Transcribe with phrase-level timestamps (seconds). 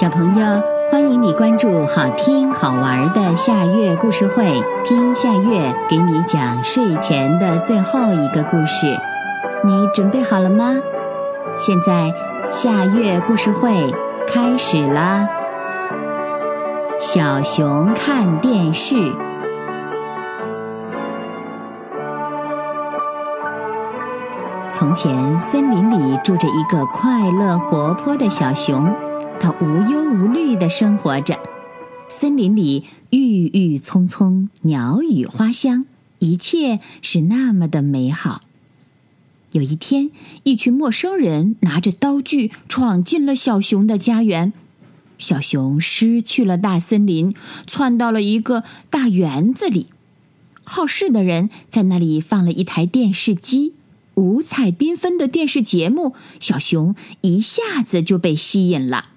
[0.00, 8.86] 小朋友，欢迎你关注好听好玩的夏月故事会，听夏月给你讲睡前的最后一个故事。
[9.64, 10.72] 你准备好了吗？
[11.56, 12.14] 现在
[12.48, 13.92] 夏月故事会
[14.28, 15.26] 开始啦！
[17.00, 18.94] 小熊看电视。
[24.70, 28.88] 从前，森林里住着一个快乐活泼的小熊。
[29.40, 31.38] 它无忧无虑地生活着，
[32.08, 35.86] 森林里郁郁葱葱，鸟语花香，
[36.18, 38.42] 一切是那么的美好。
[39.52, 40.10] 有一天，
[40.42, 44.52] 一群陌生人拿着刀具闯进了小熊的家园，
[45.18, 47.34] 小熊失去了大森林，
[47.66, 49.86] 窜到了一个大园子里。
[50.64, 53.72] 好事的人在那里放了一台电视机，
[54.16, 59.10] 五彩缤纷的电视节目，小熊一下子就被吸引了。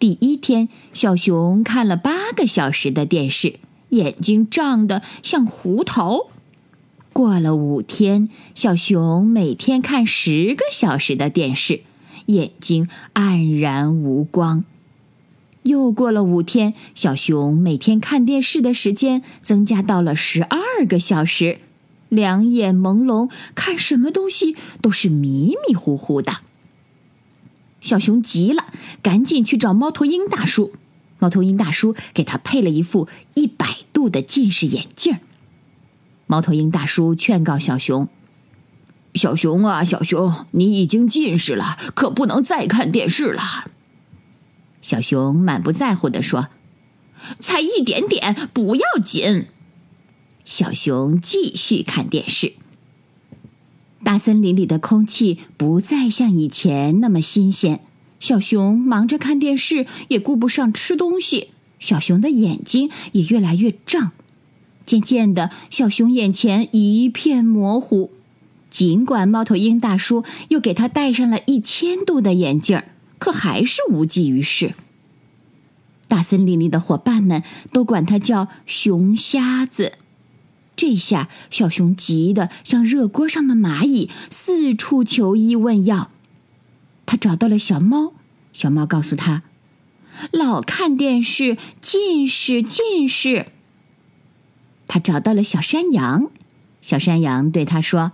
[0.00, 3.56] 第一天，小熊看了八个小时的电视，
[3.90, 6.28] 眼睛胀得像胡桃。
[7.12, 11.82] 过了五天，小熊每天看十个小时的电视，
[12.26, 14.64] 眼睛黯然无光。
[15.64, 21.58] 又过了五天，小熊每天看电视的时间增加到了十二个小时，
[22.08, 26.38] 两眼朦胧，看什么东西都是迷迷糊糊的。
[27.80, 28.66] 小熊急了，
[29.02, 30.72] 赶紧去找猫头鹰大叔。
[31.18, 35.18] 猫头鹰大叔给他配了一副一百度的近视眼镜。
[36.26, 38.08] 猫头鹰大叔劝告小熊
[39.14, 43.70] ：“小熊啊，小熊，你已经近视了，可不能再看电视了。”
[44.80, 46.48] 小熊满不在乎地说
[47.40, 49.46] ：“才一点点，不要紧。”
[50.46, 52.54] 小熊继续看电视。
[54.02, 57.80] 大森林里的空气不再像以前那么新鲜，
[58.18, 61.48] 小熊忙着看电视，也顾不上吃东西。
[61.78, 64.12] 小熊的眼睛也越来越胀，
[64.84, 68.10] 渐渐的，小熊眼前一片模糊。
[68.70, 72.82] 尽管猫头鹰大叔又给他戴上了一千度的眼镜，
[73.18, 74.74] 可还是无济于事。
[76.06, 79.94] 大森林里的伙伴们都管他叫熊瞎子。
[80.80, 86.10] 这下，小熊急得像热锅上的蚂蚁，四处求医问药。
[87.04, 88.14] 他找到了小猫，
[88.54, 89.42] 小猫告诉他
[90.32, 93.48] ：“老看电视，近视，近视。”
[94.88, 96.30] 他找到了小山羊，
[96.80, 98.12] 小山羊对他说：“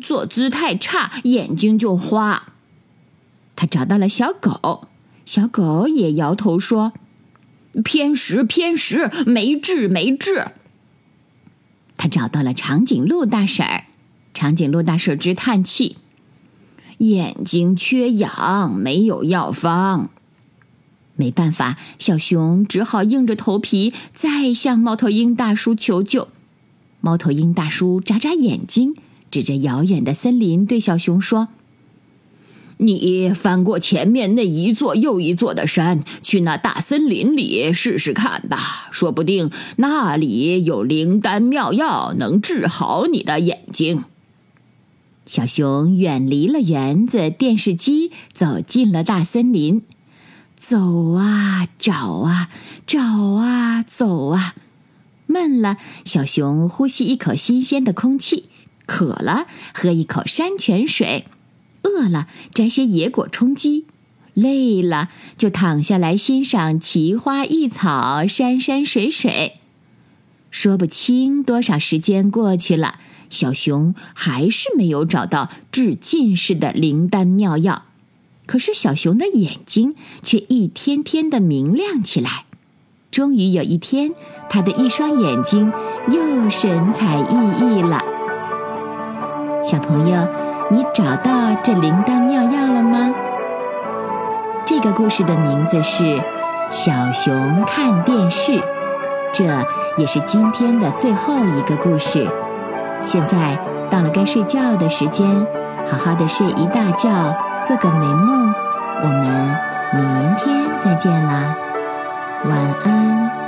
[0.00, 2.52] 坐姿太差，眼睛就花。”
[3.56, 4.86] 他找到了小狗，
[5.26, 6.92] 小狗也摇头说
[7.82, 10.52] ：“偏食，偏食，没治，没治。”
[12.00, 13.84] 他找到了长颈鹿大婶儿，
[14.32, 15.98] 长颈鹿大婶直叹气
[16.96, 20.08] ：“眼睛缺氧，没有药方。”
[21.16, 26.28] 没办法，小熊只好硬着头皮再向猫头鹰大叔求救。
[27.02, 28.94] 猫头鹰大叔眨眨眼睛，
[29.30, 31.48] 指着遥远的森林，对小熊说。
[32.82, 44.04] 你翻过前面那一座又一座的山，去那大森林里试试看吧，说不定那里有灵丹妙药，能治好你的眼睛。
[45.26, 49.82] 小熊远离了园子、电视机，走进了大森林。
[50.56, 52.48] 走啊，找啊，
[52.86, 54.54] 找啊，走啊。
[55.26, 58.44] 闷了，小熊呼吸一口新鲜的空气；
[58.86, 61.26] 渴了，喝一口山泉水。
[61.90, 63.84] 饿了，摘些野果充饥；
[64.34, 69.54] 累了，就躺下来欣赏奇花异草、山山水水。
[70.50, 72.96] 说不清多少时间过去了，
[73.28, 77.84] 小熊还是没有找到治近视的灵丹妙药。
[78.46, 82.46] 可是小熊的眼睛却一天天的明亮起来。
[83.10, 84.12] 终于有一天，
[84.48, 85.72] 他的一双眼睛
[86.08, 88.02] 又神采奕奕了。
[89.64, 90.49] 小朋友。
[90.72, 93.12] 你找到这灵丹妙药了吗？
[94.64, 96.04] 这个故事的名字是
[96.70, 98.52] 《小熊看电视》，
[99.32, 99.44] 这
[99.96, 102.24] 也是今天的最后一个故事。
[103.02, 103.58] 现在
[103.90, 105.44] 到了该睡觉的时间，
[105.90, 107.34] 好好的睡一大觉，
[107.64, 108.54] 做个美梦。
[109.02, 109.56] 我们
[109.96, 111.56] 明天再见啦，
[112.44, 113.39] 晚安。